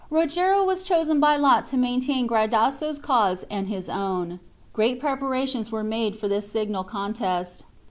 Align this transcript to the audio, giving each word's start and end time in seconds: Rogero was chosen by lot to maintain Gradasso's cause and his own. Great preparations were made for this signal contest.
Rogero 0.09 0.63
was 0.63 0.81
chosen 0.81 1.19
by 1.19 1.37
lot 1.37 1.67
to 1.67 1.77
maintain 1.77 2.25
Gradasso's 2.25 2.97
cause 2.97 3.45
and 3.51 3.67
his 3.67 3.87
own. 3.87 4.39
Great 4.73 4.99
preparations 4.99 5.71
were 5.71 5.83
made 5.83 6.15
for 6.17 6.27
this 6.27 6.49
signal 6.51 6.83
contest. 6.83 7.65